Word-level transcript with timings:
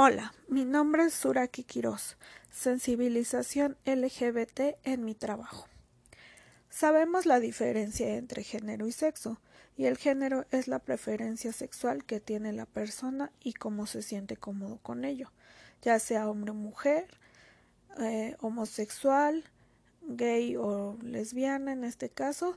Hola, 0.00 0.32
mi 0.46 0.64
nombre 0.64 1.06
es 1.06 1.14
Suraki 1.14 1.64
Quiroz, 1.64 2.18
sensibilización 2.52 3.76
LGBT 3.84 4.78
en 4.84 5.04
mi 5.04 5.16
trabajo. 5.16 5.66
Sabemos 6.70 7.26
la 7.26 7.40
diferencia 7.40 8.14
entre 8.14 8.44
género 8.44 8.86
y 8.86 8.92
sexo, 8.92 9.40
y 9.76 9.86
el 9.86 9.98
género 9.98 10.46
es 10.52 10.68
la 10.68 10.78
preferencia 10.78 11.52
sexual 11.52 12.04
que 12.04 12.20
tiene 12.20 12.52
la 12.52 12.64
persona 12.64 13.32
y 13.40 13.54
cómo 13.54 13.86
se 13.86 14.02
siente 14.02 14.36
cómodo 14.36 14.78
con 14.82 15.04
ello, 15.04 15.32
ya 15.82 15.98
sea 15.98 16.30
hombre 16.30 16.52
o 16.52 16.54
mujer, 16.54 17.08
eh, 17.98 18.36
homosexual, 18.38 19.42
gay 20.02 20.54
o 20.54 20.96
lesbiana 21.02 21.72
en 21.72 21.82
este 21.82 22.08
caso, 22.08 22.56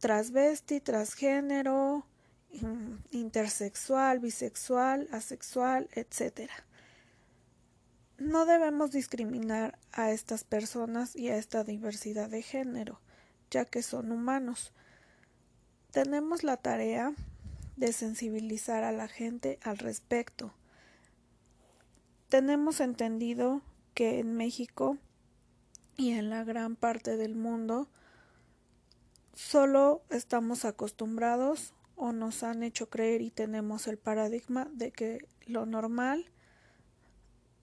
transvesti, 0.00 0.80
transgénero, 0.80 2.04
intersexual, 3.10 4.18
bisexual, 4.18 5.08
asexual, 5.12 5.88
etc. 5.92 6.50
No 8.18 8.46
debemos 8.46 8.92
discriminar 8.92 9.78
a 9.92 10.10
estas 10.10 10.44
personas 10.44 11.14
y 11.16 11.28
a 11.28 11.36
esta 11.36 11.64
diversidad 11.64 12.30
de 12.30 12.42
género, 12.42 13.00
ya 13.50 13.64
que 13.64 13.82
son 13.82 14.10
humanos. 14.10 14.72
Tenemos 15.90 16.42
la 16.42 16.56
tarea 16.56 17.12
de 17.76 17.92
sensibilizar 17.92 18.84
a 18.84 18.92
la 18.92 19.08
gente 19.08 19.58
al 19.62 19.78
respecto. 19.78 20.54
Tenemos 22.28 22.80
entendido 22.80 23.62
que 23.94 24.18
en 24.18 24.34
México 24.34 24.98
y 25.96 26.12
en 26.12 26.30
la 26.30 26.44
gran 26.44 26.76
parte 26.76 27.16
del 27.16 27.34
mundo 27.34 27.88
solo 29.34 30.02
estamos 30.10 30.64
acostumbrados 30.64 31.74
o 31.96 32.12
nos 32.12 32.42
han 32.42 32.62
hecho 32.62 32.88
creer 32.88 33.22
y 33.22 33.30
tenemos 33.30 33.88
el 33.88 33.96
paradigma 33.96 34.68
de 34.72 34.92
que 34.92 35.26
lo 35.46 35.66
normal 35.66 36.30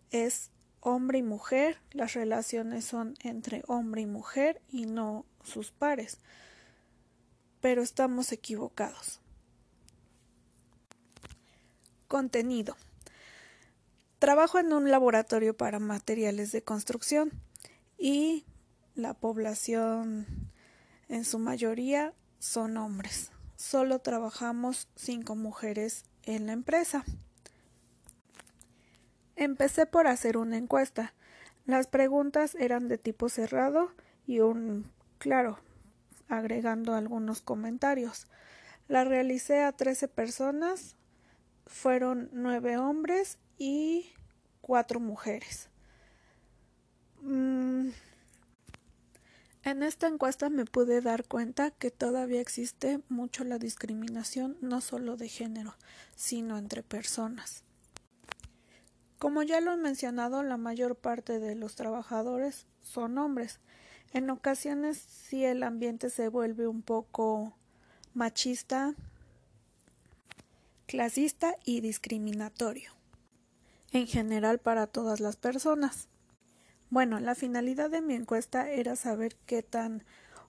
es 0.09 0.51
hombre 0.81 1.20
y 1.20 1.23
mujer, 1.23 1.79
las 1.91 2.13
relaciones 2.13 2.84
son 2.84 3.15
entre 3.21 3.63
hombre 3.67 4.01
y 4.01 4.05
mujer 4.05 4.62
y 4.70 4.85
no 4.85 5.25
sus 5.43 5.71
pares. 5.71 6.20
Pero 7.62 7.81
estamos 7.81 8.31
equivocados. 8.31 9.21
Contenido. 12.07 12.75
Trabajo 14.20 14.59
en 14.59 14.73
un 14.73 14.90
laboratorio 14.91 15.55
para 15.55 15.79
materiales 15.79 16.51
de 16.51 16.63
construcción 16.63 17.31
y 17.97 18.45
la 18.95 19.13
población 19.13 20.51
en 21.07 21.23
su 21.25 21.40
mayoría 21.40 22.13
son 22.40 22.77
hombres 22.77 23.32
solo 23.63 23.99
trabajamos 23.99 24.89
cinco 24.95 25.35
mujeres 25.37 26.03
en 26.23 26.47
la 26.47 26.51
empresa. 26.51 27.05
Empecé 29.37 29.85
por 29.85 30.07
hacer 30.07 30.35
una 30.35 30.57
encuesta. 30.57 31.13
Las 31.65 31.87
preguntas 31.87 32.55
eran 32.55 32.89
de 32.89 32.97
tipo 32.97 33.29
cerrado 33.29 33.91
y 34.27 34.41
un 34.41 34.91
claro, 35.17 35.59
agregando 36.27 36.93
algunos 36.93 37.41
comentarios. 37.41 38.27
La 38.89 39.05
realicé 39.05 39.63
a 39.63 39.71
13 39.71 40.09
personas, 40.09 40.97
fueron 41.65 42.29
nueve 42.34 42.77
hombres 42.77 43.37
y 43.57 44.11
cuatro 44.59 44.99
mujeres. 44.99 45.69
Mm, 47.21 47.91
en 49.63 49.81
esta 49.81 50.07
encuesta 50.07 50.49
me 50.49 50.65
pude 50.65 51.01
dar 51.01 51.25
cuenta 51.25 51.71
que 51.71 51.89
todavía 51.89 52.41
existe 52.41 52.99
mucho 53.07 53.43
la 53.43 53.59
discriminación 53.59 54.57
no 54.61 54.81
solo 54.81 55.15
de 55.15 55.29
género, 55.29 55.75
sino 56.15 56.57
entre 56.57 56.83
personas. 56.83 57.63
Como 59.19 59.41
ya 59.41 59.61
lo 59.61 59.71
he 59.71 59.77
mencionado, 59.77 60.43
la 60.43 60.57
mayor 60.57 60.97
parte 60.97 61.39
de 61.39 61.55
los 61.55 61.75
trabajadores 61.75 62.67
son 62.81 63.17
hombres. 63.17 63.61
En 64.11 64.29
ocasiones 64.29 64.97
sí 64.97 65.46
el 65.46 65.63
ambiente 65.63 66.09
se 66.09 66.28
vuelve 66.28 66.68
un 66.68 66.81
poco 66.81 67.53
machista, 68.13 68.96
clasista 70.88 71.56
y 71.63 71.79
discriminatorio. 71.79 72.91
En 73.94 74.07
general 74.07 74.59
para 74.59 74.88
todas 74.88 75.22
las 75.22 75.38
personas. 75.38 76.09
Bueno, 76.94 77.20
la 77.20 77.34
finalidad 77.34 77.90
de 77.90 78.04
mi 78.04 78.14
encuesta 78.14 78.70
era 78.70 78.96
saber 78.96 79.36
qué 79.48 79.64
tan 79.64 80.04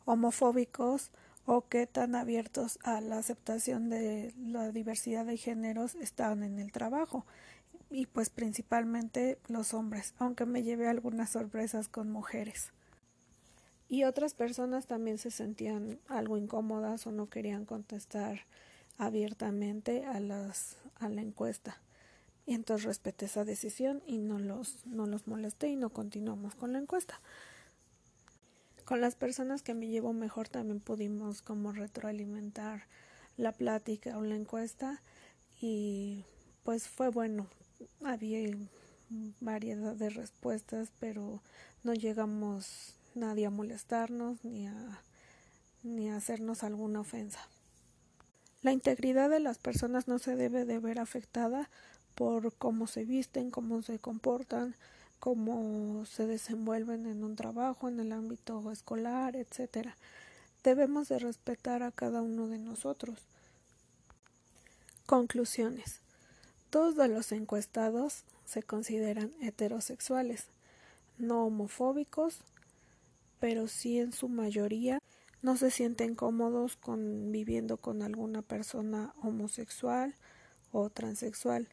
homofóbicos 0.04 1.10
o 1.46 1.66
qué 1.70 1.86
tan 1.86 2.14
abiertos 2.14 2.78
a 2.82 3.00
la 3.00 3.16
aceptación 3.16 3.88
de 3.88 4.34
la 4.36 4.70
diversidad 4.70 5.24
de 5.24 5.38
géneros 5.38 5.94
estaban 5.94 6.42
en 6.42 6.58
el 6.58 6.70
trabajo 6.70 7.24
y 7.88 8.04
pues 8.04 8.28
principalmente 8.28 9.38
los 9.48 9.72
hombres, 9.72 10.12
aunque 10.18 10.44
me 10.44 10.62
llevé 10.62 10.86
algunas 10.86 11.30
sorpresas 11.30 11.88
con 11.88 12.10
mujeres. 12.10 12.74
Y 13.88 14.04
otras 14.04 14.34
personas 14.34 14.86
también 14.86 15.16
se 15.16 15.30
sentían 15.30 15.98
algo 16.08 16.36
incómodas 16.36 17.06
o 17.06 17.10
no 17.10 17.30
querían 17.30 17.64
contestar 17.64 18.40
abiertamente 18.98 20.04
a 20.04 20.20
las 20.20 20.76
a 21.00 21.08
la 21.08 21.22
encuesta. 21.22 21.78
Y 22.46 22.54
entonces 22.54 22.84
respeté 22.84 23.26
esa 23.26 23.44
decisión 23.44 24.02
y 24.06 24.18
no 24.18 24.38
los, 24.38 24.84
no 24.86 25.06
los 25.06 25.26
molesté 25.26 25.68
y 25.68 25.76
no 25.76 25.90
continuamos 25.90 26.54
con 26.54 26.72
la 26.72 26.78
encuesta. 26.78 27.20
Con 28.84 29.00
las 29.00 29.14
personas 29.14 29.62
que 29.62 29.72
me 29.72 29.88
llevo 29.88 30.12
mejor 30.12 30.48
también 30.48 30.80
pudimos 30.80 31.40
como 31.40 31.72
retroalimentar 31.72 32.86
la 33.38 33.52
plática 33.52 34.18
o 34.18 34.22
la 34.22 34.34
encuesta 34.34 35.00
y 35.60 36.24
pues 36.64 36.86
fue 36.88 37.08
bueno. 37.08 37.46
Había 38.02 38.54
variedad 39.40 39.94
de 39.94 40.10
respuestas, 40.10 40.92
pero 41.00 41.40
no 41.82 41.94
llegamos 41.94 42.96
nadie 43.14 43.46
a 43.46 43.50
molestarnos 43.50 44.44
ni 44.44 44.66
a, 44.66 45.02
ni 45.82 46.10
a 46.10 46.16
hacernos 46.16 46.62
alguna 46.62 47.00
ofensa. 47.00 47.40
La 48.62 48.72
integridad 48.72 49.28
de 49.30 49.40
las 49.40 49.58
personas 49.58 50.08
no 50.08 50.18
se 50.18 50.36
debe 50.36 50.64
de 50.64 50.78
ver 50.78 50.98
afectada 50.98 51.68
por 52.14 52.52
cómo 52.54 52.86
se 52.86 53.04
visten, 53.04 53.50
cómo 53.50 53.82
se 53.82 53.98
comportan, 53.98 54.74
cómo 55.20 56.04
se 56.06 56.26
desenvuelven 56.26 57.06
en 57.06 57.24
un 57.24 57.36
trabajo, 57.36 57.88
en 57.88 58.00
el 58.00 58.12
ámbito 58.12 58.70
escolar, 58.70 59.36
etcétera. 59.36 59.96
Debemos 60.62 61.08
de 61.08 61.18
respetar 61.18 61.82
a 61.82 61.90
cada 61.90 62.22
uno 62.22 62.48
de 62.48 62.58
nosotros. 62.58 63.18
Conclusiones. 65.06 66.00
Todos 66.70 67.08
los 67.08 67.32
encuestados 67.32 68.24
se 68.44 68.62
consideran 68.62 69.30
heterosexuales, 69.40 70.46
no 71.18 71.46
homofóbicos, 71.46 72.40
pero 73.40 73.68
sí 73.68 73.98
en 73.98 74.12
su 74.12 74.28
mayoría 74.28 74.98
no 75.42 75.56
se 75.56 75.70
sienten 75.70 76.14
cómodos 76.14 76.76
con 76.76 77.30
viviendo 77.30 77.76
con 77.76 78.02
alguna 78.02 78.40
persona 78.40 79.12
homosexual 79.22 80.14
o 80.72 80.88
transexual 80.88 81.68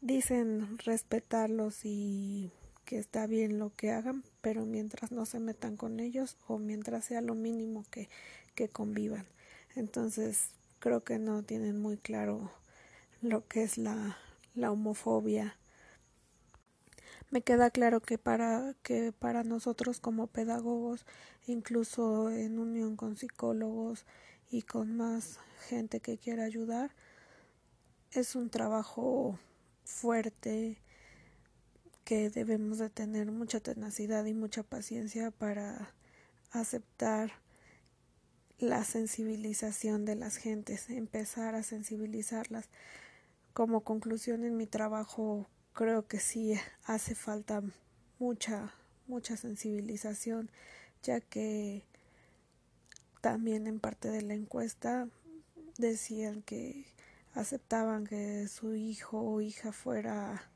dicen 0.00 0.78
respetarlos 0.78 1.84
y 1.84 2.50
que 2.84 2.98
está 2.98 3.26
bien 3.26 3.58
lo 3.58 3.74
que 3.76 3.92
hagan, 3.92 4.24
pero 4.40 4.66
mientras 4.66 5.12
no 5.12 5.26
se 5.26 5.38
metan 5.38 5.76
con 5.76 6.00
ellos 6.00 6.36
o 6.48 6.58
mientras 6.58 7.04
sea 7.04 7.20
lo 7.20 7.34
mínimo 7.34 7.84
que, 7.90 8.08
que 8.54 8.68
convivan. 8.68 9.26
Entonces, 9.76 10.50
creo 10.80 11.04
que 11.04 11.18
no 11.18 11.42
tienen 11.42 11.80
muy 11.80 11.96
claro 11.96 12.50
lo 13.22 13.46
que 13.46 13.62
es 13.62 13.78
la, 13.78 14.18
la 14.54 14.72
homofobia. 14.72 15.56
Me 17.30 17.42
queda 17.42 17.70
claro 17.70 18.00
que 18.00 18.18
para 18.18 18.74
que 18.82 19.12
para 19.12 19.44
nosotros 19.44 20.00
como 20.00 20.26
pedagogos, 20.26 21.06
incluso 21.46 22.30
en 22.30 22.58
unión 22.58 22.96
con 22.96 23.16
psicólogos 23.16 24.04
y 24.50 24.62
con 24.62 24.96
más 24.96 25.38
gente 25.68 26.00
que 26.00 26.18
quiera 26.18 26.42
ayudar, 26.44 26.90
es 28.10 28.34
un 28.34 28.50
trabajo 28.50 29.38
fuerte, 29.90 30.78
que 32.04 32.30
debemos 32.30 32.78
de 32.78 32.88
tener 32.90 33.30
mucha 33.30 33.60
tenacidad 33.60 34.24
y 34.24 34.34
mucha 34.34 34.62
paciencia 34.62 35.30
para 35.30 35.92
aceptar 36.52 37.32
la 38.58 38.84
sensibilización 38.84 40.04
de 40.04 40.16
las 40.16 40.36
gentes, 40.36 40.90
empezar 40.90 41.54
a 41.54 41.62
sensibilizarlas. 41.62 42.68
Como 43.52 43.82
conclusión 43.82 44.44
en 44.44 44.56
mi 44.56 44.66
trabajo 44.66 45.48
creo 45.72 46.06
que 46.06 46.20
sí 46.20 46.54
hace 46.84 47.14
falta 47.14 47.62
mucha, 48.18 48.74
mucha 49.06 49.36
sensibilización, 49.36 50.50
ya 51.02 51.20
que 51.20 51.84
también 53.20 53.66
en 53.66 53.80
parte 53.80 54.08
de 54.08 54.22
la 54.22 54.34
encuesta 54.34 55.08
decían 55.78 56.42
que 56.42 56.86
aceptaban 57.34 58.06
que 58.06 58.48
su 58.48 58.74
hijo 58.74 59.20
o 59.20 59.40
hija 59.40 59.72
fuera 59.72 60.49